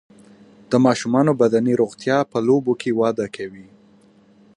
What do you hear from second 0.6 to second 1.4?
د ماشومانو